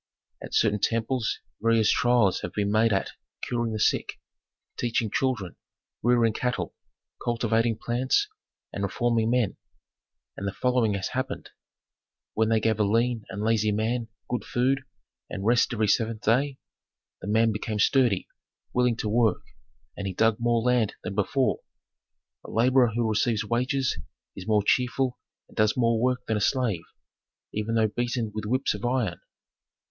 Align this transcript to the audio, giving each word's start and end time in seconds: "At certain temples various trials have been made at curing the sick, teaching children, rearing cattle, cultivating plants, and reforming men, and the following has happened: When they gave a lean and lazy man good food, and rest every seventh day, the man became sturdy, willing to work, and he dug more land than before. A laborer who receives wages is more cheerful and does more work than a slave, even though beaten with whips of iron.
"At 0.41 0.55
certain 0.55 0.79
temples 0.79 1.37
various 1.61 1.91
trials 1.91 2.41
have 2.41 2.53
been 2.53 2.71
made 2.71 2.91
at 2.91 3.11
curing 3.43 3.71
the 3.71 3.79
sick, 3.79 4.13
teaching 4.75 5.11
children, 5.11 5.57
rearing 6.01 6.33
cattle, 6.33 6.73
cultivating 7.23 7.77
plants, 7.77 8.27
and 8.73 8.81
reforming 8.83 9.29
men, 9.29 9.57
and 10.35 10.47
the 10.47 10.53
following 10.53 10.95
has 10.95 11.09
happened: 11.09 11.51
When 12.33 12.49
they 12.49 12.59
gave 12.59 12.79
a 12.79 12.83
lean 12.83 13.25
and 13.29 13.43
lazy 13.43 13.71
man 13.71 14.07
good 14.27 14.43
food, 14.43 14.81
and 15.29 15.45
rest 15.45 15.71
every 15.71 15.87
seventh 15.87 16.21
day, 16.23 16.57
the 17.21 17.27
man 17.27 17.51
became 17.51 17.77
sturdy, 17.77 18.27
willing 18.73 18.95
to 18.95 19.07
work, 19.07 19.43
and 19.95 20.07
he 20.07 20.15
dug 20.15 20.37
more 20.39 20.63
land 20.63 20.95
than 21.03 21.13
before. 21.13 21.59
A 22.43 22.49
laborer 22.49 22.89
who 22.95 23.07
receives 23.07 23.45
wages 23.45 23.99
is 24.35 24.47
more 24.47 24.63
cheerful 24.65 25.19
and 25.47 25.55
does 25.55 25.77
more 25.77 26.01
work 26.01 26.25
than 26.25 26.37
a 26.37 26.41
slave, 26.41 26.81
even 27.53 27.75
though 27.75 27.87
beaten 27.87 28.31
with 28.33 28.45
whips 28.47 28.73
of 28.73 28.83
iron. 28.83 29.21